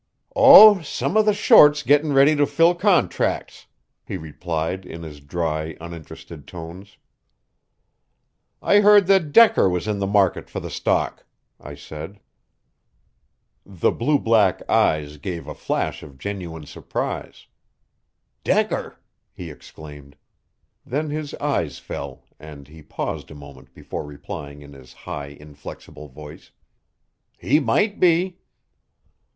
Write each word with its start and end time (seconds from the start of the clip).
"Oh, 0.35 0.81
some 0.81 1.15
of 1.15 1.27
the 1.27 1.33
shorts 1.35 1.83
getting 1.83 2.11
ready 2.11 2.35
to 2.35 2.47
fill 2.47 2.73
contracts," 2.73 3.67
he 4.03 4.17
replied 4.17 4.83
in 4.83 5.03
his 5.03 5.19
dry, 5.19 5.77
uninterested 5.79 6.47
tones. 6.47 6.97
"I 8.63 8.79
heard 8.79 9.05
that 9.05 9.31
Decker 9.31 9.69
was 9.69 9.87
in 9.87 9.99
the 9.99 10.07
market 10.07 10.49
for 10.49 10.59
the 10.59 10.71
stock," 10.71 11.23
I 11.59 11.75
said. 11.75 12.19
The 13.63 13.91
blue 13.91 14.17
black 14.17 14.67
eyes 14.67 15.17
gave 15.17 15.45
a 15.45 15.53
flash 15.53 16.01
of 16.01 16.17
genuine 16.17 16.65
surprise. 16.65 17.45
"Decker!" 18.43 18.97
he 19.31 19.51
exclaimed. 19.51 20.15
Then 20.83 21.11
his 21.11 21.35
eyes 21.35 21.77
fell, 21.77 22.23
and 22.39 22.67
he 22.67 22.81
paused 22.81 23.29
a 23.29 23.35
moment 23.35 23.71
before 23.75 24.03
replying 24.03 24.63
in 24.63 24.73
his 24.73 24.93
high 24.93 25.37
inflexible 25.39 26.07
voice. 26.07 26.49
"He 27.37 27.59
might 27.59 27.99
be." 27.99 28.39